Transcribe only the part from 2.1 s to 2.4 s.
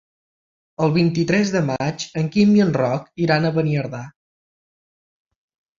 en